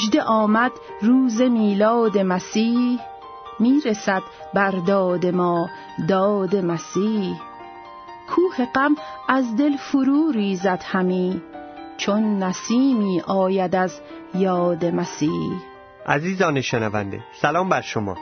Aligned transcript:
مژده 0.00 0.22
آمد 0.22 0.72
روز 1.02 1.40
میلاد 1.40 2.18
مسیح 2.18 3.00
می‌رسد 3.58 4.22
بر 4.54 4.70
داد 4.70 5.26
ما 5.26 5.68
داد 6.08 6.56
مسیح. 6.56 7.36
کوه 8.28 8.66
غم 8.74 8.96
از 9.28 9.56
دل 9.56 9.76
فرو 9.76 10.30
ریزد 10.30 10.82
همی 10.86 11.42
چون 11.96 12.42
نسیمی 12.42 13.20
آید 13.20 13.76
از 13.76 14.00
یاد 14.34 14.84
مسیح. 14.84 15.52
عزیزان 16.06 16.60
شنونده 16.60 17.20
سلام 17.32 17.68
بر 17.68 17.80
شما. 17.80 18.16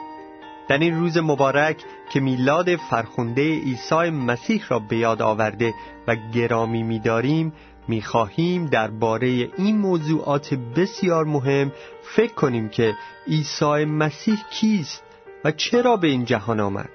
در 0.67 0.77
این 0.77 0.95
روز 0.99 1.17
مبارک 1.17 1.83
که 2.09 2.19
میلاد 2.19 2.75
فرخنده 2.75 3.59
عیسی 3.59 4.09
مسیح 4.09 4.63
را 4.69 4.79
به 4.79 4.97
یاد 4.97 5.21
آورده 5.21 5.73
و 6.07 6.15
گرامی 6.33 6.83
می‌داریم 6.83 7.53
می‌خواهیم 7.89 8.65
درباره 8.65 9.27
این 9.57 9.77
موضوعات 9.77 10.53
بسیار 10.53 11.25
مهم 11.25 11.71
فکر 12.15 12.33
کنیم 12.33 12.69
که 12.69 12.93
عیسی 13.27 13.85
مسیح 13.85 14.37
کیست 14.51 15.03
و 15.43 15.51
چرا 15.51 15.97
به 15.97 16.07
این 16.07 16.25
جهان 16.25 16.59
آمد. 16.59 16.89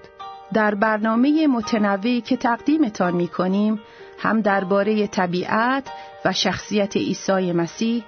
در 0.53 0.75
برنامه 0.75 1.47
متنوعی 1.47 2.21
که 2.21 2.37
تقدیمتان 2.37 3.15
می 3.15 3.29
کنیم 3.29 3.81
هم 4.19 4.41
درباره 4.41 5.07
طبیعت 5.07 5.91
و 6.25 6.33
شخصیت 6.33 6.97
عیسی 6.97 7.53
مسیح 7.53 8.05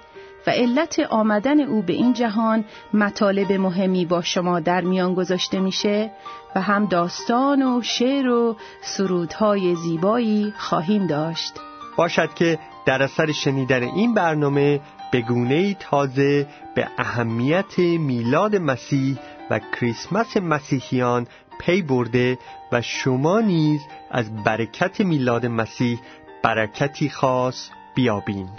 و 0.47 0.49
علت 0.49 0.99
آمدن 0.99 1.59
او 1.59 1.81
به 1.81 1.93
این 1.93 2.13
جهان 2.13 2.65
مطالب 2.93 3.51
مهمی 3.51 4.05
با 4.05 4.21
شما 4.21 4.59
در 4.59 4.81
میان 4.81 5.13
گذاشته 5.13 5.59
میشه 5.59 6.11
و 6.55 6.61
هم 6.61 6.85
داستان 6.85 7.61
و 7.61 7.81
شعر 7.81 8.27
و 8.27 8.55
سرودهای 8.81 9.75
زیبایی 9.75 10.53
خواهیم 10.57 11.07
داشت. 11.07 11.53
باشد 11.97 12.33
که 12.33 12.59
در 12.87 13.03
اثر 13.03 13.31
شنیدن 13.31 13.83
این 13.83 14.13
برنامه 14.13 14.79
به 15.11 15.21
گونه 15.21 15.73
تازه 15.73 16.47
به 16.75 16.87
اهمیت 16.97 17.79
میلاد 17.79 18.55
مسیح 18.55 19.17
و 19.49 19.59
کریسمس 19.59 20.37
مسیحیان 20.37 21.27
پی 21.59 21.81
برده 21.81 22.37
و 22.71 22.81
شما 22.81 23.41
نیز 23.41 23.81
از 24.11 24.43
برکت 24.43 25.01
میلاد 25.01 25.45
مسیح 25.45 25.99
برکتی 26.43 27.09
خاص 27.09 27.69
بیابین. 27.95 28.49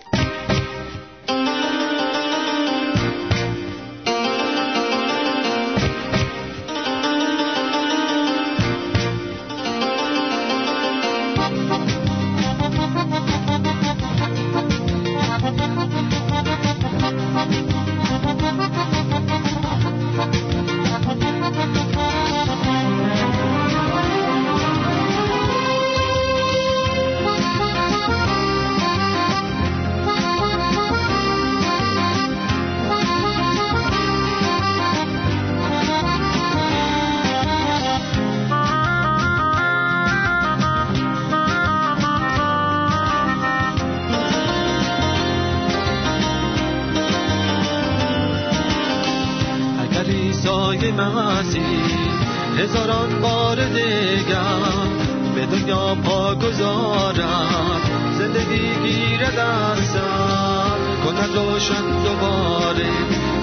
هزاران 52.59 53.21
بار 53.21 53.57
دیگر 53.65 54.89
به 55.35 55.47
دنیا 55.47 55.95
پا 55.95 56.35
گذارد 56.35 57.81
زندگی 58.19 58.71
گیرد 58.85 59.39
از 59.39 59.79
سر 59.79 60.79
کند 61.05 61.37
روشن 61.37 62.03
دوباره. 62.05 62.91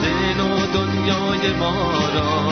دین 0.02 0.40
و 0.40 0.66
دنیای 0.74 1.54
ما 1.60 1.92
را 2.16 2.52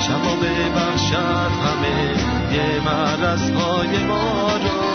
شما 0.00 0.34
ببخشد 0.36 1.52
همه 1.64 2.14
یه 2.52 2.80
مرز 2.84 3.50
های 3.50 4.04
ما 4.04 4.48
را. 4.52 4.89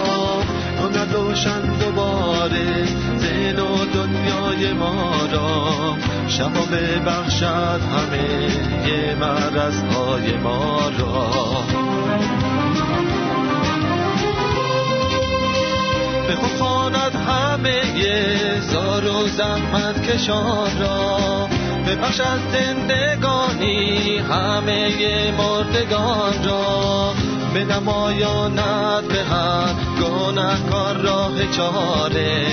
کند 0.76 1.14
روشن 1.14 1.62
دوباره 1.62 2.86
دین 3.22 3.60
و 3.60 3.86
دنیای 3.86 4.74
ما 4.74 5.12
را. 5.32 5.96
شما 6.28 6.66
ببخشد 6.72 7.82
همه 7.82 8.50
یه 8.88 9.16
مرز 9.20 9.84
های 9.84 10.38
ما 10.38 10.80
را. 11.00 11.30
به 16.28 16.36
خواند 16.58 17.16
همه 17.16 17.98
یه 17.98 18.62
زار 18.62 19.08
و 19.08 19.28
زحمت 19.28 20.12
کشان 20.12 20.80
را. 20.80 21.50
ببخش 21.88 22.20
از 22.20 22.40
زندگانی 22.52 24.18
همه 24.18 25.32
مردگان 25.38 26.44
را. 26.44 27.14
به 27.56 27.64
نمایاند 27.64 29.08
به 29.08 29.24
هر 29.24 29.74
گناهکار 30.02 30.98
راه 30.98 31.52
چاره؟ 31.52 32.48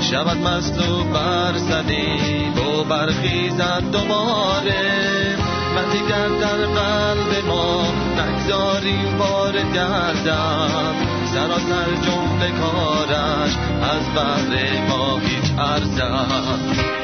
شود 0.00 0.36
مصلوب 0.36 1.12
بر 1.12 1.52
صلیب 1.58 2.58
و 2.58 2.84
برخیزد 2.84 3.82
دوباره. 3.92 5.36
و 5.76 5.92
دیگر 5.92 6.28
در 6.28 6.66
قلب 6.66 7.46
ما 7.48 7.82
نگذاریم 8.18 9.18
بار 9.18 9.52
گردم. 9.52 10.94
سراسر 11.24 11.94
جمله 12.02 12.50
کارش 12.60 13.56
از 13.82 14.14
بحر 14.16 14.88
ما 14.88 15.18
هیچ 15.18 15.52
ارزد 15.58 16.97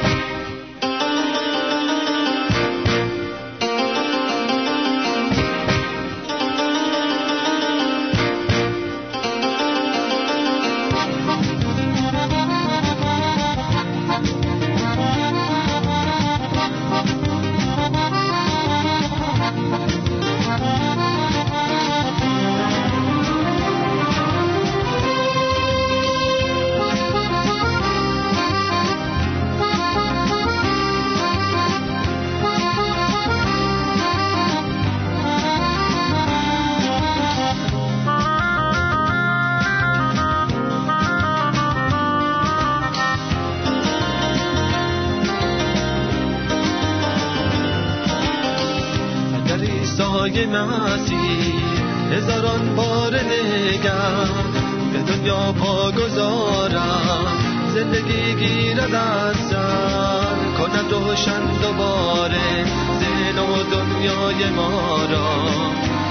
روشن 61.14 61.46
دوباره 61.62 62.64
زین 62.98 63.38
و 63.38 63.62
دنیای 63.62 64.50
ما 64.50 65.04
را. 65.10 65.28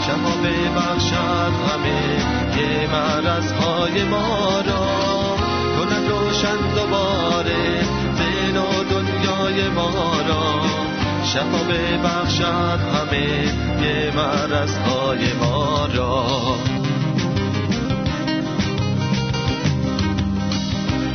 شما 0.07 0.35
ببخشد 0.43 1.53
همه 1.67 2.01
یه 2.57 2.89
های 3.59 4.03
ما 4.03 4.61
را. 4.67 4.85
کند 5.77 6.09
روشن 6.09 6.57
دوباره 6.75 7.83
زین 8.17 8.57
و 8.57 8.83
دنیای 8.83 9.69
ما 9.69 9.91
را. 10.27 10.61
شفا 11.23 11.63
ببخشد 11.63 12.79
همه 12.93 13.27
یه 13.81 14.11
های 14.85 15.33
ما 15.33 15.52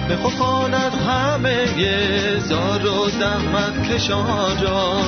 بخواند 0.08 0.92
همه 1.08 2.38
زار 2.38 2.86
و 2.86 3.08
زحمت 3.10 3.92
کشان 3.92 4.62
را 4.62 5.00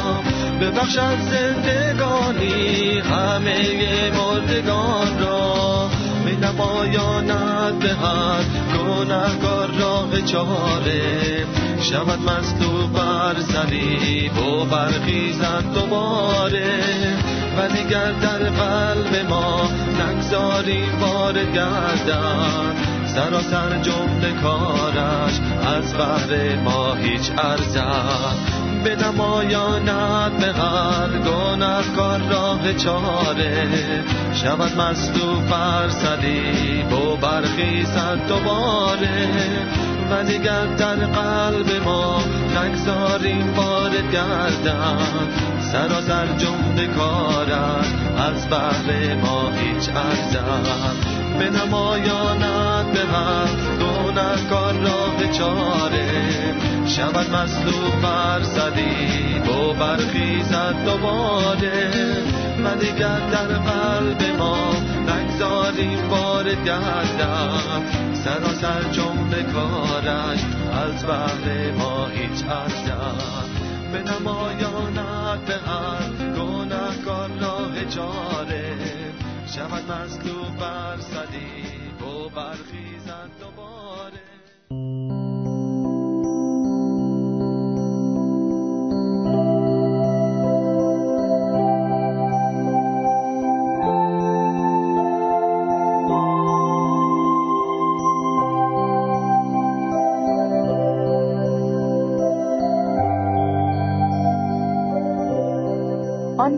ببخشد 0.61 1.19
زندگانی 1.31 2.99
همه 2.99 4.11
مردگان 4.11 5.19
را 5.21 5.89
می 6.25 6.37
نمایاند 6.37 7.79
به 7.79 7.89
هر 7.89 8.43
گناهکار 8.79 9.71
راه 9.81 10.21
چاره. 10.21 11.47
شود 11.83 12.19
مصلوب 12.31 12.93
بر 12.93 13.35
صلیب 13.41 14.39
و 14.39 14.65
برخیزد 14.65 15.65
دوباره. 15.75 16.81
و 17.59 17.69
دیگر 17.69 18.13
در 18.13 18.39
قلب 18.39 19.27
ما 19.31 19.69
نگذاریم 20.01 20.99
بار 21.01 21.45
گردن 21.45 22.90
سراسر 23.15 23.79
جمله 23.83 24.33
کارش 24.43 25.41
از 25.77 25.95
بحر 25.95 26.57
ما 26.65 26.95
هیچ 26.95 27.31
ارزد 27.39 28.37
به 28.85 28.97
نمایاند 28.97 30.39
به 30.39 30.47
هر 30.53 31.09
کار 31.97 32.21
راه 32.31 32.73
چاره. 32.73 33.69
شود 34.33 34.81
مصلوب 34.81 35.49
بر 35.51 35.89
صلیب 35.89 36.93
و 36.93 37.17
برخیزد 37.17 38.19
دوباره. 38.29 39.29
و 40.11 40.25
دیگر 40.25 40.67
در 40.67 40.97
قلب 40.97 41.85
ما 41.85 42.23
نگذاریم 42.57 43.55
وارد 43.57 44.13
گردن. 44.13 44.97
سراسر 45.61 46.27
جمله 46.27 46.87
کارت 46.87 47.87
از 48.19 48.51
بحر 48.51 49.15
ما 49.15 49.51
هیچ 49.51 49.89
ارزد 49.89 51.20
به 51.41 51.51
نمایاند 51.51 52.93
به 52.93 53.01
هر 53.01 53.71
کار 54.51 54.73
راه 54.73 55.33
چاره. 55.33 56.07
شود 56.87 57.31
مصلوب 57.31 58.01
بر 58.03 58.43
صلیب 58.43 59.49
و 59.49 59.73
برخیزد 59.73 60.75
دوباره. 60.85 61.91
و 62.65 62.75
دیگر 62.75 63.21
در 63.33 63.47
قلب 63.47 64.23
ما 64.39 64.73
نگذاریم 65.09 66.09
وارد 66.11 66.65
گردم 66.65 67.83
سراسر 68.15 68.83
جمله 68.93 69.43
کارش 69.43 70.41
از 70.73 71.07
بحر 71.07 71.71
ما 71.79 72.07
هیچ 72.07 72.45
ارزد 72.51 73.51
به 73.93 73.99
نمایانت 73.99 75.41
به 75.47 75.55
هر 75.55 76.31
گناهکار 76.37 77.29
راه 77.41 77.85
چاره. 77.95 78.70
شود 79.57 79.93
مصلوب 79.93 80.57
بر 80.61 80.97
صلیب 80.97 82.03
و 82.03 82.29
برخیزد 82.29 83.31
دوباره. 83.41 84.31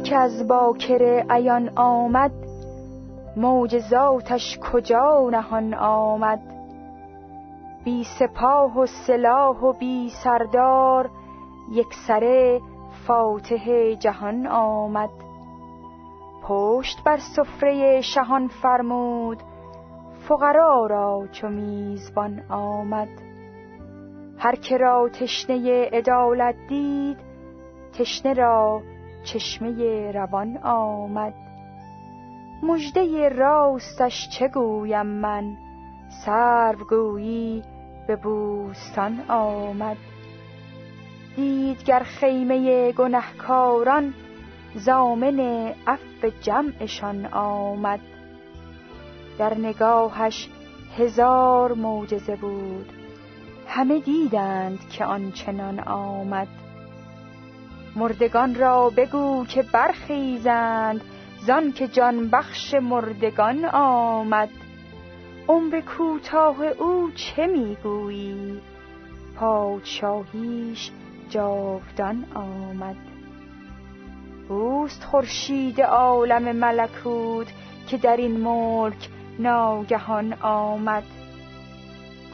که 0.03 0.17
از 0.17 0.47
باکر 0.49 1.25
عیان 1.31 1.69
آمد 1.77 2.52
معجزاتش 3.37 4.59
کجا 4.59 5.29
نهان 5.31 5.75
آمد؟ 5.75 6.41
بی 7.85 8.05
سپاه 8.05 8.79
و 8.79 8.87
سلاح 8.87 9.57
و 9.57 9.73
بی 9.73 10.11
سردار 10.25 11.11
یک 11.71 11.95
سره 12.07 12.61
فاتح 13.07 13.95
جهان 13.95 14.47
آمد. 14.47 15.11
پشت 16.43 17.05
بر 17.05 17.17
سفره 17.17 18.01
شهان 18.01 18.49
فرمود 18.49 19.43
فقرا 20.29 20.87
را 20.87 21.27
چو 21.33 21.49
میزبان 21.49 22.43
آمد. 22.49 23.09
هر 24.39 24.55
که 24.55 24.77
را 24.77 25.09
تشنه 25.09 25.89
عدالت 25.93 26.55
دید 26.69 27.19
تشنه 27.93 28.33
را 28.33 28.83
چشمه 29.25 30.11
روان 30.13 30.59
آمد. 30.63 31.42
مژده 32.63 33.29
راستش 33.29 34.29
چه 34.29 34.49
گویم 34.49 35.07
من؟ 35.07 35.57
سرو 36.25 37.21
به 38.07 38.17
بوستان 38.17 39.25
آمد. 39.29 39.97
دیدگر 41.37 42.03
خیمه 42.03 42.93
گنهکاران 42.93 44.15
زامن 44.75 45.41
عفو 45.87 46.31
جمعشان 46.41 47.27
آمد. 47.27 48.01
در 49.39 49.59
نگاهش 49.59 50.49
هزار 50.99 51.73
معجزه 51.73 52.37
بود. 52.37 52.93
همه 53.69 54.01
دیدند 54.01 54.89
که 54.89 55.05
آنچنان 55.05 55.81
آمد. 55.81 56.49
مردگان 57.97 58.55
را 58.55 58.91
بگو 58.91 59.45
که 59.45 59.63
برخیزند 59.63 61.01
زان 61.47 61.73
که 61.73 61.89
جان 61.89 62.29
بخش 62.29 62.75
مردگان 62.75 63.65
آمد. 63.65 64.49
عمر 65.49 65.81
کوتاه 65.81 66.63
او 66.65 67.11
چه 67.15 67.47
می‌گویی؟ 67.47 68.61
پادشاهیش 69.37 70.91
جاودان 71.29 72.25
آمد. 72.35 72.97
اوست 74.49 75.05
خورشید 75.05 75.81
عالم 75.81 76.57
ملکوت 76.57 77.53
که 77.89 77.97
در 77.97 78.17
این 78.17 78.41
ملک 78.41 79.09
ناگهان 79.39 80.33
آمد. 80.43 81.05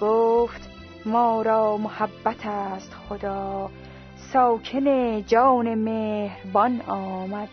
گفت 0.01 0.71
ما 1.07 1.43
را 1.43 1.77
محبت 1.77 2.47
است 2.47 2.95
خدا. 3.09 3.71
ساکن 4.17 5.21
جان 5.23 5.75
مهربان 5.75 6.81
آمد. 6.81 7.49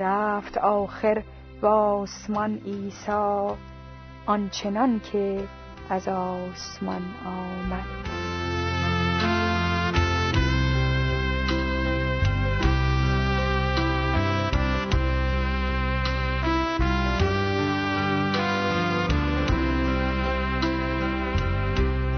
رفت 0.00 0.58
آخر 0.58 1.22
با 1.60 1.70
آسمان 1.72 2.60
عیسی 2.66 3.56
آنچنان 4.26 5.00
که 5.12 5.44
از 5.90 6.08
آسمان 6.08 7.02
آمد. 7.26 8.06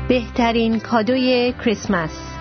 بهترین 0.08 0.80
کادوی 0.80 1.54
کریسمس. 1.64 2.37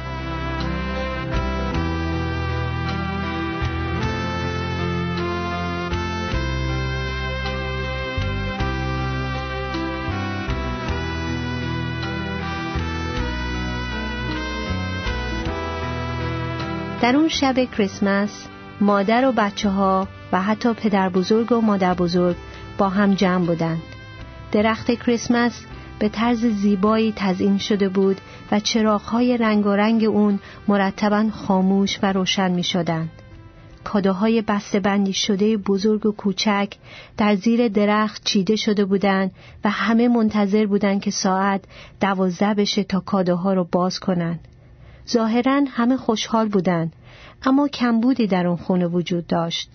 در 17.07 17.15
اون 17.15 17.27
شب 17.27 17.63
کریسمس 17.63 18.47
مادر 18.81 19.25
و 19.25 19.31
بچه 19.31 19.69
ها 19.69 20.07
و 20.31 20.41
حتی 20.41 20.73
پدر 20.73 21.09
بزرگ 21.09 21.51
و 21.51 21.61
مادر 21.61 21.93
بزرگ 21.93 22.35
با 22.77 22.89
هم 22.89 23.13
جمع 23.13 23.45
بودند. 23.45 23.81
درخت 24.51 24.91
کریسمس 24.91 25.65
به 25.99 26.09
طرز 26.09 26.45
زیبایی 26.45 27.13
تزئین 27.15 27.57
شده 27.57 27.89
بود 27.89 28.21
و 28.51 28.59
چراغهای 28.59 29.37
رنگ 29.37 30.03
اون 30.03 30.39
مرتبا 30.67 31.29
خاموش 31.31 31.99
و 32.03 32.13
روشن 32.13 32.51
می 32.51 32.63
شدند. 32.63 33.09
کادوهای 33.83 34.43
بندی 34.83 35.13
شده 35.13 35.57
بزرگ 35.57 36.05
و 36.05 36.11
کوچک 36.11 36.73
در 37.17 37.35
زیر 37.35 37.67
درخت 37.67 38.23
چیده 38.23 38.55
شده 38.55 38.85
بودند 38.85 39.31
و 39.63 39.69
همه 39.69 40.07
منتظر 40.07 40.65
بودند 40.65 41.01
که 41.01 41.11
ساعت 41.11 41.61
دوازده 42.01 42.53
بشه 42.53 42.83
تا 42.83 42.99
کادوها 42.99 43.53
رو 43.53 43.67
باز 43.71 43.99
کنند. 43.99 44.39
ظاهرا 45.09 45.61
همه 45.67 45.97
خوشحال 45.97 46.47
بودند 46.47 46.93
اما 47.43 47.67
کمبودی 47.67 48.27
در 48.27 48.47
اون 48.47 48.57
خونه 48.57 48.87
وجود 48.87 49.27
داشت. 49.27 49.69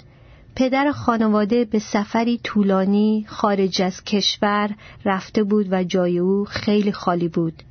پدر 0.56 0.92
خانواده 0.92 1.64
به 1.64 1.78
سفری 1.78 2.40
طولانی 2.44 3.24
خارج 3.28 3.82
از 3.82 4.04
کشور 4.04 4.70
رفته 5.04 5.42
بود 5.42 5.66
و 5.70 5.84
جای 5.84 6.18
او 6.18 6.44
خیلی 6.44 6.92
خالی 6.92 7.28
بود. 7.28 7.62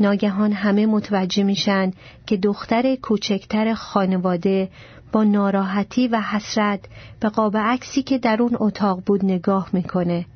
ناگهان 0.00 0.52
همه 0.52 0.86
متوجه 0.86 1.42
میشن 1.42 1.92
که 2.26 2.36
دختر 2.36 2.94
کوچکتر 2.94 3.74
خانواده 3.74 4.68
با 5.12 5.24
ناراحتی 5.24 6.08
و 6.08 6.20
حسرت 6.20 6.80
به 7.20 7.28
قاب 7.28 7.56
عکسی 7.56 8.02
که 8.02 8.18
در 8.18 8.42
اون 8.42 8.56
اتاق 8.60 9.02
بود 9.06 9.24
نگاه 9.24 9.68
می‌کنه. 9.72 10.26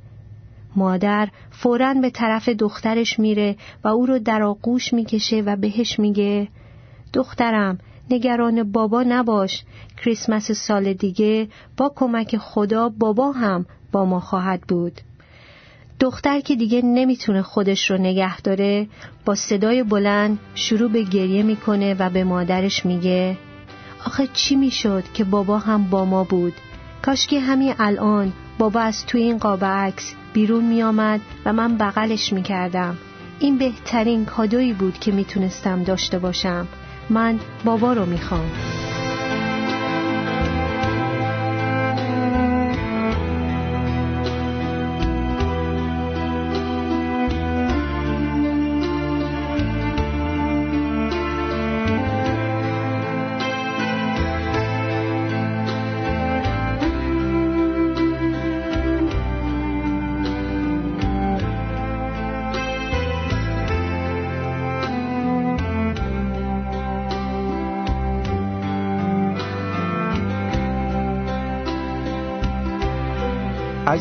مادر 0.76 1.28
فورا 1.50 1.94
به 1.94 2.10
طرف 2.10 2.48
دخترش 2.48 3.18
میره 3.18 3.56
و 3.84 3.88
او 3.88 4.06
رو 4.06 4.18
در 4.18 4.42
آغوش 4.42 4.92
می‌کشه 4.92 5.42
و 5.46 5.56
بهش 5.56 5.98
میگه 5.98 6.48
دخترم 7.12 7.78
نگران 8.10 8.72
بابا 8.72 9.02
نباش. 9.02 9.62
کریسمس 10.04 10.52
سال 10.52 10.92
دیگه 10.92 11.48
با 11.76 11.92
کمک 11.96 12.36
خدا 12.36 12.88
بابا 12.88 13.32
هم 13.32 13.66
با 13.92 14.04
ما 14.04 14.20
خواهد 14.20 14.60
بود. 14.60 15.00
دختر 16.00 16.40
که 16.40 16.56
دیگه 16.56 16.82
نمی‌تونه 16.82 17.42
خودش 17.42 17.90
رو 17.90 17.98
نگه 17.98 18.40
داره 18.40 18.86
با 19.24 19.34
صدای 19.34 19.82
بلند 19.82 20.38
شروع 20.54 20.90
به 20.90 21.02
گریه 21.02 21.42
می‌کنه 21.42 21.94
و 21.98 22.10
به 22.10 22.24
مادرش 22.24 22.86
میگه 22.86 23.38
آخه 24.06 24.26
چی 24.32 24.56
می‌شد 24.56 25.04
که 25.14 25.24
بابا 25.24 25.58
هم 25.58 25.90
با 25.90 26.04
ما 26.04 26.24
بود؟ 26.24 26.52
کاش 27.02 27.26
که 27.26 27.40
همین 27.40 27.74
الان 27.78 28.32
بابا 28.58 28.80
از 28.80 29.06
توی 29.06 29.22
این 29.22 29.38
قاب 29.38 29.64
عکس 29.64 30.14
بیرون 30.32 30.64
میآمد 30.64 31.20
و 31.44 31.52
من 31.52 31.76
بغلش 31.76 32.32
می‌کردم. 32.32 32.96
این 33.38 33.58
بهترین 33.58 34.24
کادویی 34.24 34.72
بود 34.72 34.98
که 34.98 35.12
می‌تونستم 35.12 35.82
داشته 35.82 36.18
باشم. 36.18 36.66
من 37.10 37.40
بابا 37.64 37.92
رو 37.92 38.06
می‌خوام. 38.06 38.50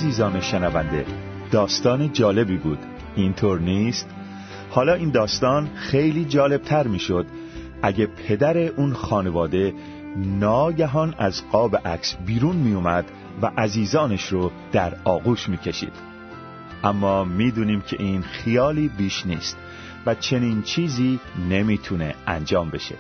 عزیزان 0.06 0.42
شنونده 0.42 1.06
داستان 1.52 2.14
جالبی 2.14 2.58
بود. 2.58 2.78
اینطور 3.16 3.60
نیست؟ 3.60 4.10
حالا 4.70 4.94
این 4.94 5.12
داستان 5.12 5.70
خیلی 5.76 6.26
جالبتر 6.26 6.88
می‌شد. 6.88 7.26
اگه 7.82 8.06
پدر 8.06 8.58
اون 8.58 8.94
خانواده 8.94 9.74
ناگهان 10.18 11.16
از 11.18 11.44
قاب 11.52 11.88
عکس 11.88 12.16
بیرون 12.26 12.56
میومد 12.56 13.06
و 13.42 13.52
عزیزانش 13.58 14.28
رو 14.28 14.52
در 14.72 14.94
آغوش 15.04 15.50
می‌کشید. 15.50 15.94
اما 16.84 17.24
می‌دونیم 17.24 17.82
که 17.82 17.96
این 18.00 18.22
خیالی 18.22 18.88
بیش 18.98 19.26
نیست 19.26 19.58
و 20.06 20.16
چنین 20.16 20.62
چیزی 20.62 21.20
نمی‌تونه 21.50 22.16
انجام 22.28 22.70
بشه. 22.70 22.96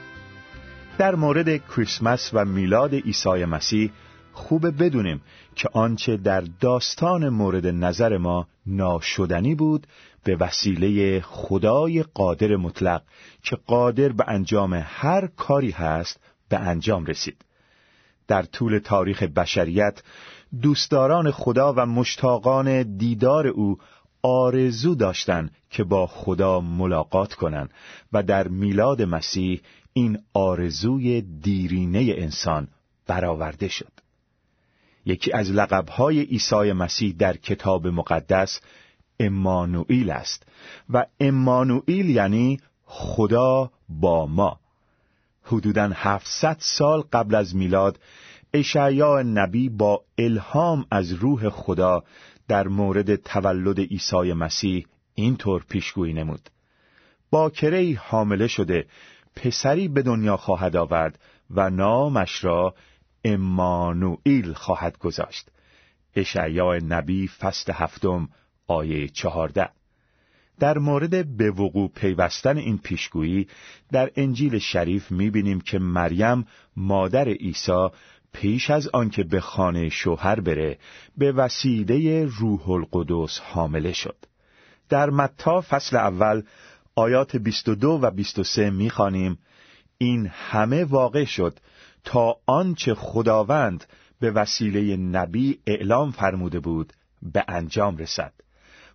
در 0.97 1.15
مورد 1.15 1.67
کریسمس 1.67 2.29
و 2.33 2.45
میلاد 2.45 2.93
عیسی 2.93 3.45
مسیح 3.45 3.91
خوبه 4.35 4.71
بدونیم 4.71 5.21
که 5.55 5.69
آنچه 5.73 6.17
در 6.17 6.41
داستان 6.41 7.29
مورد 7.29 7.67
نظر 7.67 8.17
ما 8.17 8.47
ناشدنی 8.65 9.55
بود 9.55 9.87
به 10.23 10.35
وسیله 10.35 11.21
خدای 11.21 12.03
قادر 12.03 12.55
مطلق 12.55 13.03
که 13.43 13.55
قادر 13.55 14.09
به 14.09 14.23
انجام 14.27 14.73
هر 14.85 15.27
کاری 15.27 15.71
هست 15.71 16.19
به 16.49 16.59
انجام 16.59 17.05
رسید. 17.05 17.45
در 18.27 18.43
طول 18.43 18.79
تاریخ 18.79 19.23
بشریت 19.23 20.03
دوستداران 20.61 21.31
خدا 21.31 21.73
و 21.77 21.85
مشتاقان 21.85 22.97
دیدار 22.97 23.47
او 23.47 23.77
آرزو 24.21 24.95
داشتند 24.95 25.51
که 25.69 25.83
با 25.83 26.07
خدا 26.07 26.59
ملاقات 26.59 27.33
کنند 27.33 27.69
و 28.13 28.23
در 28.23 28.47
میلاد 28.47 29.01
مسیح 29.01 29.61
این 29.93 30.19
آرزوی 30.33 31.21
دیرینه 31.21 32.13
انسان 32.17 32.67
برآورده 33.07 33.67
شد. 33.67 34.04
یکی 35.05 35.31
از 35.31 35.51
لقبهای 35.51 36.21
عیسی 36.21 36.71
مسیح 36.71 37.15
در 37.19 37.37
کتاب 37.37 37.87
مقدس 37.87 38.61
امانوئیل 39.19 40.09
است 40.09 40.43
و 40.89 41.05
امانوئیل 41.19 42.09
یعنی 42.09 42.59
خدا 42.85 43.71
با 43.89 44.25
ما. 44.25 44.59
حدوداً 45.43 45.89
700 45.93 46.57
سال 46.59 47.01
قبل 47.13 47.35
از 47.35 47.55
میلاد 47.55 47.99
اشعیا 48.53 49.21
نبی 49.21 49.69
با 49.69 50.01
الهام 50.17 50.85
از 50.91 51.11
روح 51.11 51.49
خدا 51.49 52.03
در 52.47 52.67
مورد 52.67 53.15
تولد 53.15 53.79
عیسی 53.79 54.33
مسیح 54.33 54.85
اینطور 55.15 55.63
پیشگویی 55.69 56.13
نمود. 56.13 56.49
باکره 57.31 57.99
حامله 58.01 58.47
شده 58.47 58.85
پسری 59.35 59.87
به 59.87 60.01
دنیا 60.01 60.37
خواهد 60.37 60.75
آورد 60.75 61.19
و 61.49 61.69
نامش 61.69 62.43
را 62.43 62.75
امانوئیل 63.25 64.53
خواهد 64.53 64.97
گذاشت. 64.97 65.49
اشعیا 66.15 66.77
نبی 66.77 67.27
فصل 67.27 67.73
هفتم 67.73 68.29
آیه 68.67 69.07
چهارده. 69.07 69.69
در 70.59 70.77
مورد 70.77 71.37
به 71.37 71.51
وقوع 71.51 71.89
پیوستن 71.95 72.57
این 72.57 72.77
پیشگویی 72.77 73.47
در 73.91 74.11
انجیل 74.15 74.59
شریف 74.59 75.11
می‌بینیم 75.11 75.61
که 75.61 75.79
مریم 75.79 76.47
مادر 76.77 77.27
عیسی 77.29 77.87
پیش 78.33 78.69
از 78.69 78.87
آنکه 78.87 79.23
به 79.23 79.39
خانه 79.41 79.89
شوهر 79.89 80.39
بره 80.39 80.77
به 81.17 81.31
وسیله 81.31 82.25
روح 82.25 82.69
القدس 82.69 83.39
حامله 83.39 83.93
شد. 83.93 84.15
در 84.89 85.09
متا 85.09 85.61
فصل 85.61 85.97
اول 85.97 86.43
آیات 86.95 87.35
22 87.35 87.99
و 88.01 88.11
23 88.11 88.69
می‌خوانیم 88.69 89.37
این 89.97 90.27
همه 90.27 90.83
واقع 90.83 91.23
شد 91.23 91.59
تا 92.05 92.37
آنچه 92.45 92.93
خداوند 92.95 93.85
به 94.19 94.31
وسیله 94.31 94.97
نبی 94.97 95.59
اعلام 95.67 96.11
فرموده 96.11 96.59
بود 96.59 96.93
به 97.21 97.45
انجام 97.47 97.97
رسد. 97.97 98.33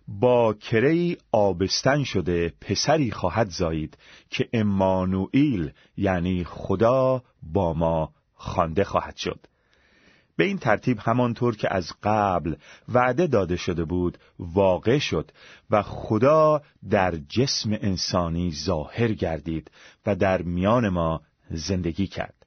با 0.07 0.53
کری 0.53 1.17
آبستن 1.31 2.03
شده 2.03 2.53
پسری 2.61 3.11
خواهد 3.11 3.49
زایید 3.49 3.97
که 4.29 4.49
امانوئیل 4.53 5.71
یعنی 5.97 6.43
خدا 6.43 7.23
با 7.43 7.73
ما 7.73 8.13
خوانده 8.33 8.83
خواهد 8.83 9.15
شد. 9.15 9.39
به 10.35 10.43
این 10.43 10.57
ترتیب 10.57 10.99
همانطور 10.99 11.55
که 11.55 11.73
از 11.73 11.93
قبل 12.03 12.55
وعده 12.89 13.27
داده 13.27 13.55
شده 13.55 13.83
بود 13.85 14.17
واقع 14.39 14.97
شد 14.97 15.31
و 15.69 15.81
خدا 15.81 16.61
در 16.89 17.15
جسم 17.29 17.69
انسانی 17.71 18.51
ظاهر 18.51 19.13
گردید 19.13 19.71
و 20.05 20.15
در 20.15 20.41
میان 20.41 20.89
ما 20.89 21.21
زندگی 21.49 22.07
کرد. 22.07 22.40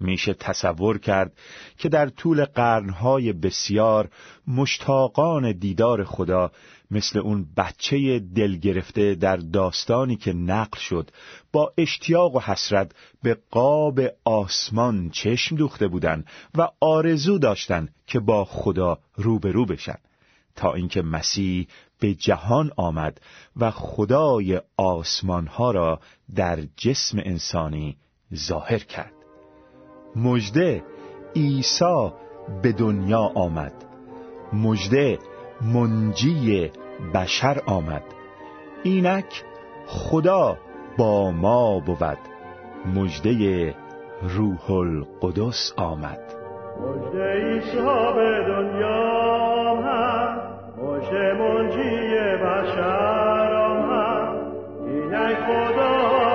میشه 0.00 0.34
تصور 0.34 0.98
کرد 0.98 1.32
که 1.78 1.88
در 1.88 2.08
طول 2.08 2.44
قرنهای 2.44 3.32
بسیار 3.32 4.08
مشتاقان 4.46 5.52
دیدار 5.52 6.04
خدا 6.04 6.50
مثل 6.90 7.18
اون 7.18 7.46
بچه 7.56 8.18
دل 8.18 8.56
گرفته 8.56 9.14
در 9.14 9.36
داستانی 9.36 10.16
که 10.16 10.32
نقل 10.32 10.78
شد 10.78 11.10
با 11.52 11.72
اشتیاق 11.78 12.36
و 12.36 12.40
حسرت 12.40 12.92
به 13.22 13.38
قاب 13.50 14.00
آسمان 14.24 15.10
چشم 15.10 15.56
دوخته 15.56 15.88
بودند 15.88 16.26
و 16.54 16.68
آرزو 16.80 17.38
داشتند 17.38 17.94
که 18.06 18.20
با 18.20 18.44
خدا 18.44 18.98
روبرو 19.16 19.66
بشن 19.66 19.98
تا 20.56 20.74
اینکه 20.74 21.02
مسیح 21.02 21.68
به 22.00 22.14
جهان 22.14 22.70
آمد 22.76 23.20
و 23.56 23.70
خدای 23.70 24.60
آسمانها 24.76 25.70
را 25.70 26.00
در 26.34 26.60
جسم 26.76 27.18
انسانی 27.18 27.96
ظاهر 28.34 28.78
کرد. 28.78 29.17
مجده 30.24 30.82
عیسی 31.36 32.12
به 32.62 32.72
دنیا 32.72 33.30
آمد. 33.34 33.72
مجده 34.52 35.18
منجی 35.74 36.70
بشر 37.14 37.62
آمد. 37.66 38.02
اینک 38.82 39.44
خدا 39.86 40.56
با 40.98 41.30
ما 41.30 41.80
بود. 41.80 42.18
مجده 42.94 43.74
روح 44.22 44.70
القدس 44.70 45.72
آمد. 45.76 46.20
مجده 46.80 47.32
عیسی 47.32 48.12
به 48.14 48.44
دنیا 48.48 49.18
آمد. 49.70 50.38
مجده 50.82 51.32
منجی 51.32 52.36
بشر 52.44 53.54
آمد. 53.54 54.52
اینک 54.86 55.36
خدا 55.36 56.27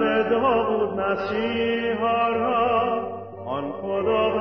شهر 0.00 0.22
داود 0.22 1.00
مسیحا 1.00 2.28
را 2.28 3.00
آن 3.46 3.72
خداوند 3.72 4.39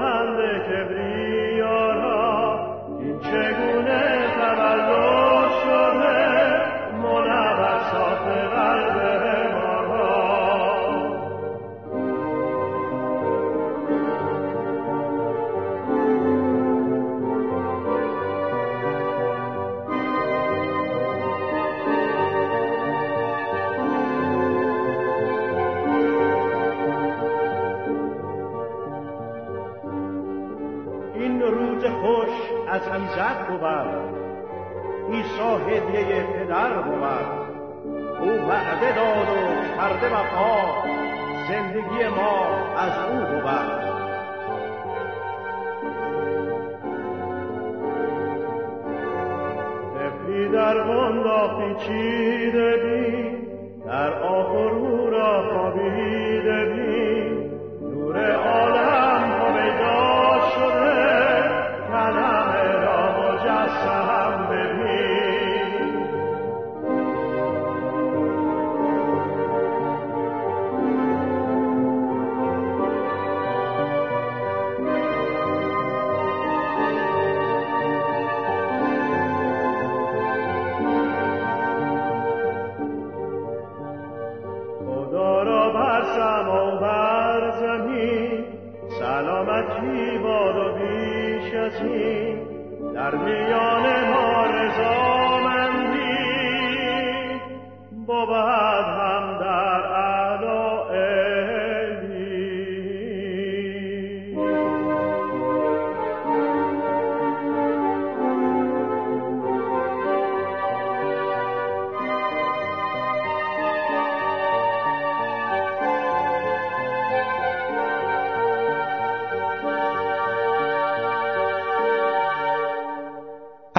وفا 40.12 40.84
زندگی 41.50 42.08
ما 42.08 42.48
از 42.78 42.92
او 43.10 43.20
بود. 43.20 43.90
طفلی 49.96 50.50
در 50.50 50.78
چیده 51.76 52.78
بی 52.78 53.38
در 53.86 54.14
آخر 54.24 54.70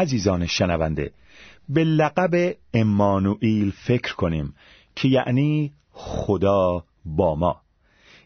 عزیزان 0.01 0.47
شنونده 0.47 1.13
به 1.69 1.85
لقب 1.85 2.55
امانوئیل 2.75 3.71
فکر 3.71 4.15
کنیم 4.15 4.55
که 4.97 5.09
یعنی 5.09 5.73
خدا 5.93 6.85
با 7.05 7.35
ما. 7.35 7.61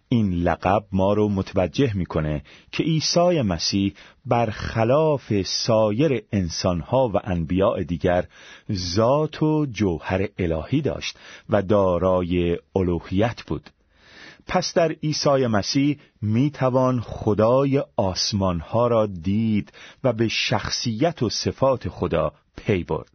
این 0.09 0.33
لقب 0.33 0.85
ما 0.93 1.13
رو 1.13 1.29
متوجه 1.29 1.97
می‌کنه 1.97 2.43
که 2.73 2.83
عیسی 2.83 3.43
مسیح 3.43 3.95
برخلاف 4.27 5.43
سایر 5.43 6.23
انسانها 6.33 7.11
و 7.15 7.21
انبیاء 7.25 7.83
دیگر 7.83 8.25
ذات 8.73 9.43
و 9.43 9.67
جوهر 9.67 10.29
الهی 10.39 10.81
داشت 10.81 11.19
و 11.49 11.63
دارای 11.63 12.59
الوهیت 12.77 13.43
بود. 13.43 13.71
پس 14.47 14.75
در 14.75 14.93
عیسی 14.93 15.47
مسیح 15.47 15.99
می 16.23 16.51
توان 16.51 17.01
خدای 17.01 17.83
آسمان 17.97 18.61
ها 18.61 18.87
را 18.87 19.07
دید 19.07 19.73
و 20.05 20.13
به 20.13 20.29
شخصیت 20.29 21.23
و 21.23 21.31
صفات 21.31 21.89
خدا 21.89 22.33
پی 22.57 22.85
برد. 22.85 23.11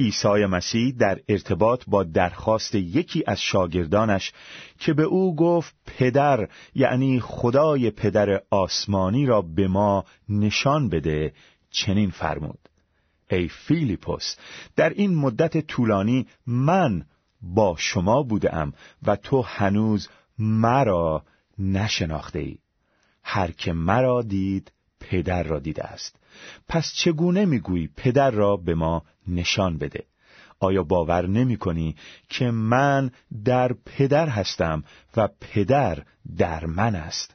عیسی 0.00 0.46
مسیح 0.46 0.94
در 0.98 1.20
ارتباط 1.28 1.84
با 1.86 2.04
درخواست 2.04 2.74
یکی 2.74 3.24
از 3.26 3.40
شاگردانش 3.40 4.32
که 4.78 4.94
به 4.94 5.02
او 5.02 5.36
گفت 5.36 5.74
پدر 5.86 6.48
یعنی 6.74 7.20
خدای 7.20 7.90
پدر 7.90 8.40
آسمانی 8.50 9.26
را 9.26 9.42
به 9.42 9.68
ما 9.68 10.04
نشان 10.28 10.88
بده 10.88 11.32
چنین 11.70 12.10
فرمود 12.10 12.58
ای 13.30 13.48
فیلیپوس 13.48 14.36
در 14.76 14.90
این 14.90 15.14
مدت 15.14 15.66
طولانی 15.66 16.26
من 16.46 17.06
با 17.42 17.74
شما 17.78 18.22
بودم 18.22 18.72
و 19.06 19.16
تو 19.16 19.42
هنوز 19.42 20.08
مرا 20.38 21.24
نشناخته 21.58 22.38
ای 22.38 22.58
هر 23.22 23.50
که 23.50 23.72
مرا 23.72 24.22
دید 24.22 24.72
پدر 25.00 25.42
را 25.42 25.58
دیده 25.58 25.84
است. 25.84 26.16
پس 26.68 26.92
چگونه 26.92 27.44
می‌گویی 27.44 27.90
پدر 27.96 28.30
را 28.30 28.56
به 28.56 28.74
ما 28.74 29.02
نشان 29.28 29.78
بده؟ 29.78 30.04
آیا 30.60 30.82
باور 30.82 31.26
نمی 31.26 31.56
کنی 31.56 31.96
که 32.28 32.50
من 32.50 33.10
در 33.44 33.72
پدر 33.84 34.28
هستم 34.28 34.84
و 35.16 35.28
پدر 35.40 36.02
در 36.36 36.66
من 36.66 36.94
است؟ 36.94 37.34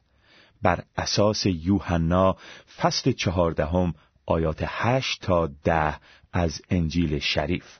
بر 0.61 0.83
اساس 0.97 1.45
یوحنا 1.45 2.37
فصل 2.77 3.11
چهاردهم 3.11 3.93
آیات 4.25 4.63
هشت 4.67 5.21
تا 5.21 5.49
ده 5.63 5.97
از 6.33 6.61
انجیل 6.69 7.19
شریف. 7.19 7.79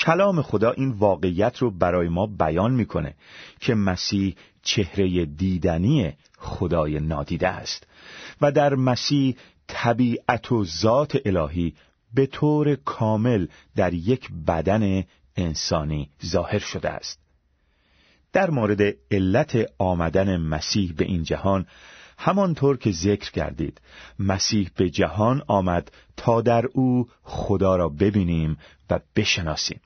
کلام 0.00 0.42
خدا 0.42 0.70
این 0.70 0.90
واقعیت 0.90 1.58
رو 1.58 1.70
برای 1.70 2.08
ما 2.08 2.26
بیان 2.26 2.72
می‌کنه 2.72 3.14
که 3.60 3.74
مسیح 3.74 4.34
چهره 4.62 5.24
دیدنی 5.24 6.12
خدای 6.38 7.00
نادیده 7.00 7.48
است 7.48 7.86
و 8.40 8.52
در 8.52 8.74
مسیح 8.74 9.36
طبیعت 9.66 10.52
و 10.52 10.64
ذات 10.64 11.18
الهی 11.24 11.74
به 12.14 12.26
طور 12.26 12.74
کامل 12.74 13.46
در 13.76 13.94
یک 13.94 14.30
بدن 14.46 15.04
انسانی 15.36 16.10
ظاهر 16.26 16.58
شده 16.58 16.88
است. 16.90 17.20
در 18.32 18.50
مورد 18.50 18.94
علت 19.10 19.56
آمدن 19.78 20.36
مسیح 20.36 20.92
به 20.96 21.04
این 21.04 21.22
جهان 21.22 21.66
همانطور 22.18 22.76
که 22.76 22.90
ذکر 22.90 23.30
کردید 23.30 23.80
مسیح 24.18 24.70
به 24.76 24.90
جهان 24.90 25.42
آمد 25.46 25.92
تا 26.16 26.40
در 26.40 26.66
او 26.72 27.08
خدا 27.22 27.76
را 27.76 27.88
ببینیم 27.88 28.58
و 28.90 29.00
بشناسیم. 29.16 29.80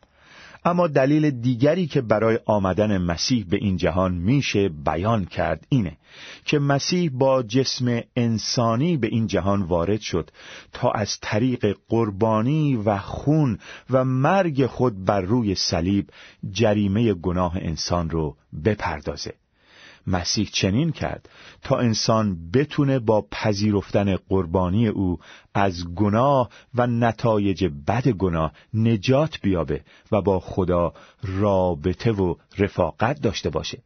اما 0.64 0.87
دلیل 0.87 1.31
دیگری 1.31 1.87
که 1.87 2.00
برای 2.00 2.38
آمدن 2.46 2.98
مسیح 2.98 3.46
به 3.48 3.57
این 3.57 3.77
جهان 3.77 4.14
میشه 4.14 4.68
بیان 4.68 5.24
کرد 5.24 5.66
اینه 5.68 5.96
که 6.44 6.59
مسیح 6.59 7.11
با 7.11 7.42
جسم 7.42 8.00
انسانی 8.16 8.96
به 8.96 9.07
این 9.07 9.27
جهان 9.27 9.62
وارد 9.62 10.00
شد 10.00 10.31
تا 10.72 10.90
از 10.90 11.18
طریق 11.20 11.77
قربانی 11.88 12.77
و 12.77 12.98
خون 12.98 13.59
و 13.90 14.05
مرگ 14.05 14.66
خود 14.66 15.05
بر 15.05 15.20
روی 15.20 15.55
صلیب 15.55 16.11
جریمه 16.50 17.14
گناه 17.14 17.57
انسان 17.57 18.11
رو 18.11 18.37
بپردازه. 18.64 19.35
مسیح 20.06 20.48
چنین 20.52 20.92
کرد 20.92 21.28
تا 21.62 21.78
انسان 21.78 22.50
بتونه 22.50 22.98
با 22.98 23.26
پذیرفتن 23.30 24.16
قربانی 24.16 24.88
او 24.88 25.18
از 25.54 25.94
گناه 25.94 26.50
و 26.74 26.86
نتایج 26.86 27.64
بد 27.86 28.08
گناه 28.08 28.52
نجات 28.74 29.40
بیابه 29.42 29.84
و 30.12 30.22
با 30.22 30.40
خدا 30.40 30.92
رابطه 31.22 32.12
و 32.12 32.34
رفاقت 32.58 33.20
داشته 33.20 33.50
باشه. 33.50 33.82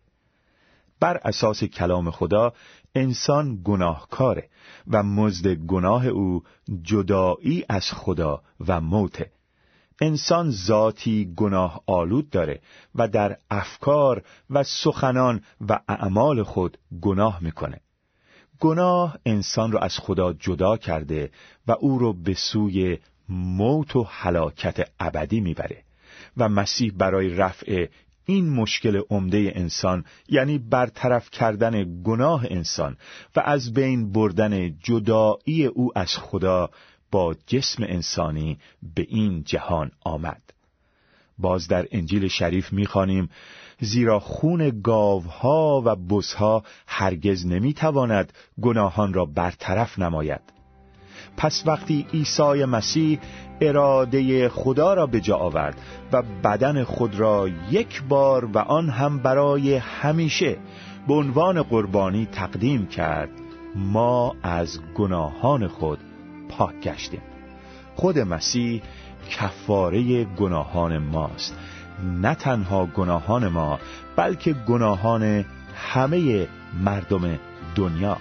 بر 1.01 1.21
اساس 1.25 1.65
کلام 1.65 2.11
خدا 2.11 2.53
انسان 2.95 3.61
گناهکاره 3.65 4.49
و 4.87 5.03
مزد 5.03 5.49
گناه 5.49 6.07
او 6.07 6.43
جدایی 6.83 7.65
از 7.69 7.93
خدا 7.93 8.43
و 8.67 8.81
موته. 8.81 9.31
انسان 10.01 10.51
ذاتی 10.51 11.33
گناه 11.37 11.83
آلود 11.87 12.31
داره 12.31 12.61
و 12.95 13.09
در 13.09 13.37
افکار 13.51 14.23
و 14.51 14.63
سخنان 14.63 15.43
و 15.69 15.81
اعمال 15.89 16.43
خود 16.43 16.79
گناه 17.01 17.39
می‌کنه. 17.43 17.81
گناه 18.61 19.19
انسان 19.27 19.73
را 19.73 19.81
از 19.81 19.99
خدا 19.99 20.33
جدا 20.33 20.77
کرده 20.77 21.31
و 21.67 21.73
او 21.73 21.99
رو 21.99 22.13
به 22.13 22.35
سوی 22.35 22.99
موت 23.29 23.97
و 23.97 24.07
هلاکت 24.11 24.91
ابدی 25.01 25.41
می‌بره 25.41 25.83
و 26.37 26.49
مسیح 26.49 26.93
برای 26.97 27.29
رفع 27.29 27.87
این 28.25 28.51
مشکل 28.51 29.01
عمده 29.11 29.53
انسان 29.55 30.05
یعنی 30.29 30.59
برطرف 30.59 31.31
کردن 31.31 32.03
گناه 32.03 32.47
انسان 32.51 32.97
و 33.37 33.41
از 33.41 33.73
بین 33.73 34.13
بردن 34.13 34.79
جدایی 34.79 35.67
او 35.67 35.99
از 35.99 36.17
خدا 36.17 36.71
با 37.11 37.35
جسم 37.47 37.83
انسانی 37.83 38.59
به 38.95 39.07
این 39.09 39.43
جهان 39.45 39.91
آمد. 40.01 40.43
باز 41.39 41.69
در 41.69 41.87
انجیل 41.91 42.29
شریف 42.29 42.73
می‌خوانیم 42.73 43.29
زیرا 43.81 44.21
خون 44.21 44.81
گاوها 44.85 45.83
و 45.85 45.97
بزها 45.97 46.63
هرگز 46.87 47.47
نمی‌تواند 47.47 48.33
گناهان 48.63 49.15
را 49.15 49.25
برطرف 49.25 49.99
نماید. 49.99 50.41
پس 51.37 51.63
وقتی 51.67 52.07
عیسی 52.13 52.65
مسیح 52.65 53.19
اراده 53.61 54.49
خدا 54.49 54.95
را 54.95 55.07
به 55.07 55.21
جا 55.21 55.37
آورد 55.37 55.81
و 56.13 56.23
بدن 56.23 56.85
خود 56.85 57.15
را 57.15 57.49
یک 57.71 58.03
بار 58.03 58.45
و 58.45 58.59
آن 58.59 58.91
هم 58.91 59.19
برای 59.19 59.75
همیشه 59.75 60.57
به 61.09 61.15
عنوان 61.15 61.63
قربانی 61.63 62.27
تقدیم 62.27 62.87
کرد 62.87 63.31
ما 63.75 64.35
از 64.43 64.81
گناهان 64.95 65.69
خود 65.69 65.99
پاک 66.59 66.81
گشتیم. 66.81 67.23
خود 67.97 68.19
مسیح 68.19 68.83
کفاره 69.31 70.25
گناهان 70.25 70.99
ماست. 70.99 71.57
نه 72.05 72.35
تنها 72.35 72.87
گناهان 72.87 73.49
ما 73.49 73.79
بلکه 74.17 74.53
گناهان 74.53 75.45
همه 75.75 76.49
مردم 76.85 77.39
دنیا. 77.75 78.17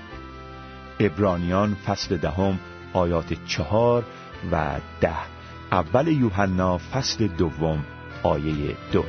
ابرانیان 1.00 1.76
فصل 1.86 2.18
دهم 2.18 2.60
آیات 2.94 3.34
چهار 3.46 4.04
و 4.52 4.80
ده. 5.02 5.16
اول 5.72 6.08
یوحنا 6.08 6.78
فصل 6.78 7.28
دوم 7.28 7.84
آیه 8.24 8.76
دو. 8.92 9.04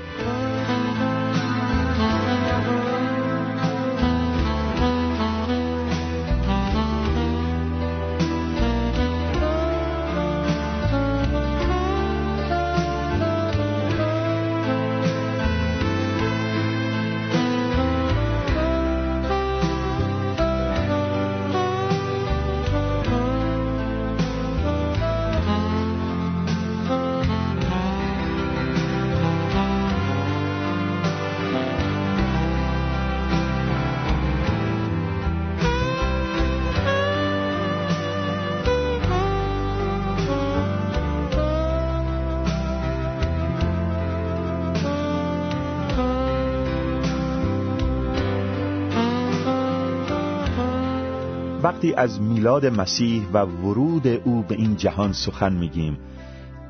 وقتی 51.79 51.95
از 51.95 52.21
میلاد 52.21 52.67
مسیح 52.67 53.27
و 53.33 53.39
ورود 53.39 54.07
او 54.07 54.43
به 54.43 54.55
این 54.55 54.77
جهان 54.77 55.13
سخن 55.13 55.53
میگیم 55.53 55.99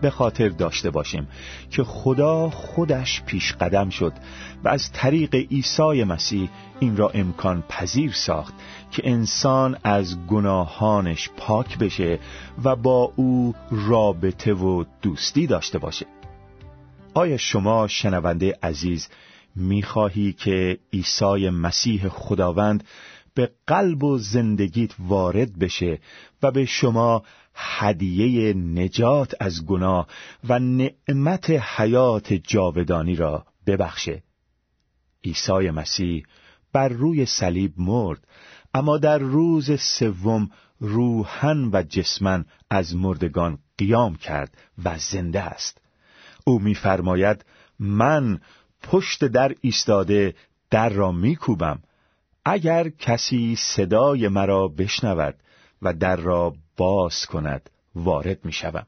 به 0.01 0.11
خاطر 0.11 0.49
داشته 0.49 0.91
باشیم 0.91 1.29
که 1.71 1.85
خدا 1.85 2.51
خودش 2.51 3.23
پیش 3.23 3.53
قدم 3.53 3.91
شد 3.91 4.13
و 4.65 4.69
از 4.69 4.93
طریق 4.93 5.35
عیسی 5.35 6.05
مسیح 6.05 6.49
این 6.81 6.97
را 6.97 7.09
امکان 7.09 7.65
پذیر 7.69 8.13
ساخت 8.13 8.55
که 8.91 9.03
انسان 9.11 9.77
از 9.85 10.27
گناهانش 10.27 11.31
پاک 11.37 11.79
بشه 11.79 12.19
و 12.65 12.77
با 12.77 13.13
او 13.17 13.55
رابطه 13.71 14.55
و 14.55 14.85
دوستی 15.03 15.47
داشته 15.47 15.79
باشه. 15.79 16.07
آیا 17.15 17.37
شما 17.37 17.87
شنونده 17.89 18.59
عزیز 18.63 19.09
می‌خواهی 19.57 20.33
که 20.33 20.79
عیسی 20.93 21.51
مسیح 21.51 22.09
خداوند 22.09 22.85
به 23.39 23.51
قلب 23.67 24.05
و 24.05 24.19
زندگیت 24.19 24.91
وارد 24.99 25.59
بشه 25.59 25.99
و 26.43 26.51
به 26.51 26.65
شما 26.65 27.23
هدیه 27.55 28.55
نجات 28.55 29.35
از 29.41 29.67
گناه 29.67 30.07
و 30.49 30.59
نعمت 30.59 31.51
حیات 31.51 32.33
جاودانی 32.33 33.17
را 33.17 33.47
ببخشه. 33.67 34.23
عیسی 35.25 35.71
مسیح 35.71 36.27
بر 36.73 36.89
روی 36.89 37.27
صلیب 37.27 37.73
مرد 37.77 38.27
اما 38.75 38.99
در 38.99 39.19
روز 39.19 39.81
سوم 39.81 40.51
روحن 40.81 41.71
و 41.73 41.83
جسمن 41.83 42.45
از 42.71 42.97
مردگان 42.97 43.59
قیام 43.79 44.17
کرد 44.17 44.57
و 44.85 44.99
زنده 44.99 45.41
است. 45.41 45.81
او 46.45 46.59
میفرماید 46.59 47.45
من 47.79 48.41
پشت 48.83 49.25
در 49.25 49.55
ایستاده 49.61 50.35
در 50.71 50.89
را 50.89 51.13
میکوبم 51.13 51.79
اگر 52.51 52.89
کسی 52.89 53.57
صدای 53.57 54.29
مرا 54.29 54.69
بشنود 54.69 55.35
و 55.83 55.93
در 55.93 56.17
را 56.17 56.55
باز 56.77 57.27
کند 57.27 57.71
وارد 57.95 58.45
می 58.45 58.53
شوم. 58.53 58.87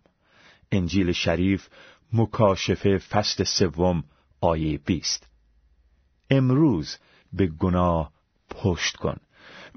انجیل 0.73 1.13
شریف 1.13 1.69
مکاشفه 2.13 2.99
فصل 2.99 3.45
سوم 3.45 4.05
آیه 4.41 4.79
بیست 4.79 5.27
امروز 6.31 6.97
به 7.33 7.47
گناه 7.47 8.13
پشت 8.51 8.97
کن 8.97 9.17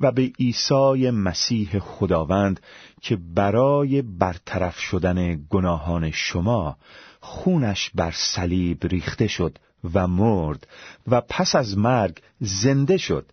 و 0.02 0.12
به 0.12 0.32
عیسی 0.40 1.10
مسیح 1.12 1.80
خداوند 1.80 2.60
که 3.02 3.16
برای 3.36 4.02
برطرف 4.02 4.80
شدن 4.80 5.46
گناهان 5.50 6.12
شما 6.12 6.78
خونش 7.20 7.90
بر 7.96 8.12
صلیب 8.12 8.86
ریخته 8.86 9.28
شد 9.28 9.58
و 9.94 10.08
مرد 10.08 10.68
و 11.08 11.22
پس 11.22 11.56
از 11.56 11.78
مرگ 11.78 12.22
زنده 12.40 12.98
شد 12.98 13.32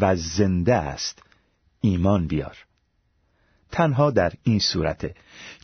و 0.00 0.16
زنده 0.16 0.74
است 0.74 1.22
ایمان 1.80 2.26
بیار. 2.26 2.56
تنها 3.72 4.10
در 4.10 4.32
این 4.42 4.58
صورته 4.58 5.14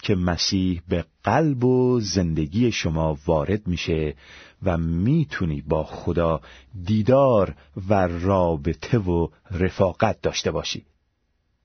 که 0.03 0.15
مسیح 0.15 0.83
به 0.89 1.05
قلب 1.25 1.65
و 1.65 2.01
زندگی 2.01 2.73
شما 2.73 3.19
وارد 3.27 3.67
میشه 3.67 4.15
و 4.63 4.79
می‌تونی 4.79 5.61
با 5.63 5.85
خدا 5.85 6.41
دیدار 6.85 7.55
و 7.89 7.95
رابطه 8.09 8.99
و 8.99 9.29
رفاقت 9.51 10.21
داشته 10.21 10.51
باشی. 10.51 10.85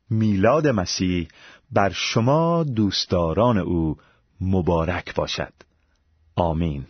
میلاد 0.10 0.68
مسیح 0.68 1.28
بر 1.72 1.90
شما 1.90 2.64
دوستداران 2.64 3.58
او 3.58 3.98
مبارک 4.42 5.16
باشد. 5.16 5.54
آمین. 6.36 6.86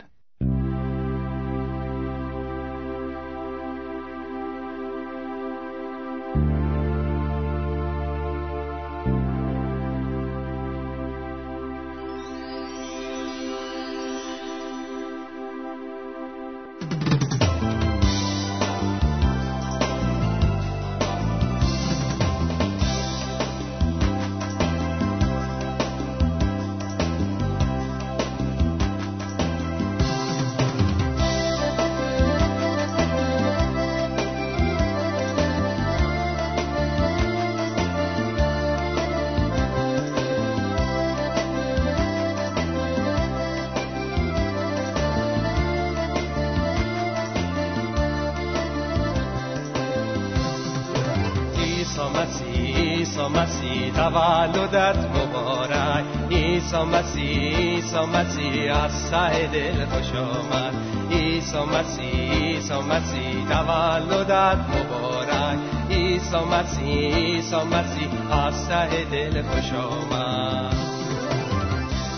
تولدت 54.68 54.98
مبارک. 54.98 56.04
ایسا 56.30 56.86
مسیح 56.86 57.58
ایسا 57.58 58.06
مسیح 58.06 58.76
از 58.84 58.92
سه 58.92 59.48
دل 59.54 59.86
خوش 59.86 60.16
آمد. 60.16 60.74
ایسا 61.10 61.66
مسیح 61.66 62.32
ایسا 62.32 62.82
مسیح 62.82 63.48
تولدت 63.50 64.58
مبارک. 64.58 65.58
ایسا 65.90 66.46
مسیح 66.46 67.16
ایسا 67.16 67.64
مسیح 67.66 68.38
از 68.46 68.56
سه 68.56 69.06
دل 69.12 69.42
خوش 69.42 69.72
آمد. 69.74 70.74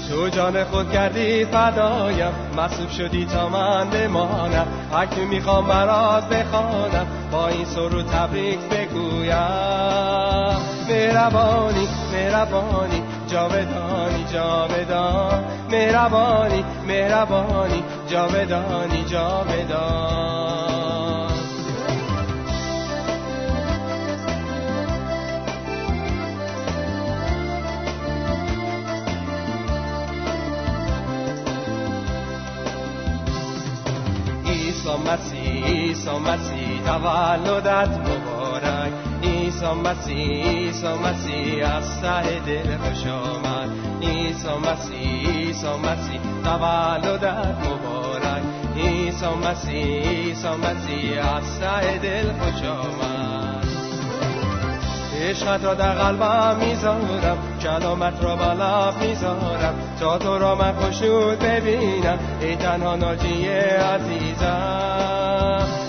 تو 0.09 0.29
جان 0.29 0.63
خود 0.63 0.91
کردی 0.91 1.45
فدایم. 1.45 2.31
مصوب 2.57 2.89
شدی 2.89 3.25
تا 3.25 3.49
من 3.49 3.89
بمانم. 3.89 4.67
اکنون 4.93 5.27
می‌خوام 5.27 5.67
برات 5.67 6.29
بخوانم. 6.29 7.07
با 7.31 7.47
این 7.47 7.65
سرو 7.65 8.01
تبریک 8.01 8.59
بگویم. 8.59 9.35
مهربانی 10.89 11.87
مهربانی 12.13 13.01
جاودانی 13.27 14.25
جاودان. 14.33 15.43
مهربانی 15.71 16.65
مهربانی 16.87 17.83
جاودانی 18.09 19.03
جاودان. 19.03 20.45
عیسی 34.45 34.89
مسیح 35.07 35.65
عیسی 35.65 36.09
مسیح 36.09 36.81
تولدت 36.85 37.89
مبارک 37.89 38.34
عیسی 39.45 39.65
مسیح 39.65 40.43
عیسی 40.43 40.87
مسیح 40.87 41.75
از 41.75 42.01
ته 42.01 42.39
دل 42.45 42.77
خوش 42.77 43.07
آمد. 43.07 43.69
عیسی 44.01 44.47
مسیح 44.47 45.29
عیسی 45.29 45.67
مسیح 45.67 46.19
تولدت 46.43 47.55
مبارک. 47.65 48.43
عیسی 48.77 49.25
مسیح 49.25 50.09
عیسی 50.09 50.47
مسیح 50.47 51.35
از 51.35 51.59
ته 51.59 51.97
دل 51.97 52.31
خوش 52.31 52.63
آمد. 52.69 53.65
عشقت 55.29 55.63
را 55.63 55.73
در 55.73 55.93
قلبم 55.93 56.55
می‌ذارم 56.59 57.37
کلامت 57.61 58.23
را 58.23 58.35
بلب 58.35 58.93
می‌ذارم. 59.01 59.75
تا 59.99 60.17
تو 60.17 60.37
را 60.37 60.55
من 60.55 60.73
خوشود 60.73 61.39
ببینم 61.39 62.19
ای 62.41 62.55
تنها 62.55 62.95
ناجی 62.95 63.47
عزیزم. 63.47 65.05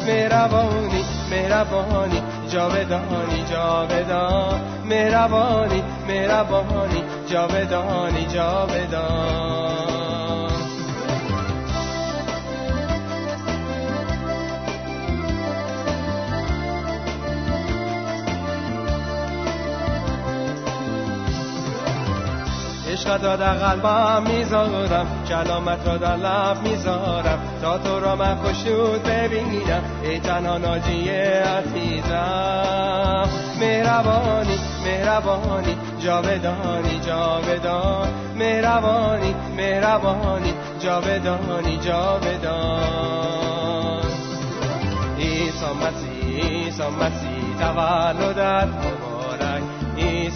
مهربانی 0.07 1.05
مهربانی. 1.31 2.23
جاودانی 2.50 3.44
جاودان 3.50 4.61
مهربانی 4.85 5.82
مهربانی 6.09 7.02
جاودانی 7.30 8.26
جاودان 8.26 9.86
عشقت 23.07 23.25
را 23.25 23.37
در 23.37 23.55
قلبم 23.55 24.23
می‌ذارم 24.23 25.07
کلامت 25.29 25.87
را 25.87 25.97
در 25.97 26.16
لب 26.16 26.62
می‌ذارم. 26.62 27.38
تا 27.62 27.79
تو 27.79 28.01
را 28.01 28.16
من 28.16 28.35
خوشود 28.35 29.03
ببینم 29.03 29.83
ای 30.03 30.19
تنها 30.21 30.59
ناجی 30.59 31.09
عزیزم. 31.38 31.69
مهربانی 33.61 34.59
مهربانی 34.85 35.77
جاودانی 35.99 37.01
جاودان. 37.07 38.09
مهربانی 38.37 39.35
مهربانی 39.57 40.55
جاودانی 40.81 41.77
جاودان. 41.77 43.27
عیسی 45.19 45.66
مسیح 45.83 46.45
عیسی 46.49 46.83
مسیح 46.83 47.57
تولدت 47.61 48.69
مبارک 48.69 49.15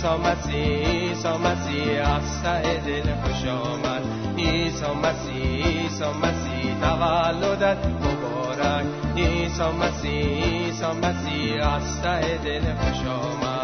عیسی 0.01 0.17
مسیح 0.17 0.87
عیسی 0.87 1.29
مسیح 1.29 2.03
ته 2.43 2.81
دل 2.87 3.15
خوش 3.23 3.49
آمد. 3.49 4.05
عیسی 4.39 4.87
مسیح 5.03 5.65
عیسی 5.67 6.05
مسیح 6.05 6.75
تولدت 6.81 7.87
مبارک. 7.87 8.85
عیسی 9.17 9.63
مسیح 9.63 10.45
عیسی 10.45 10.87
مسیح 11.03 11.65
دل 12.45 12.61
خوش 12.61 13.07
آمد. 13.07 13.60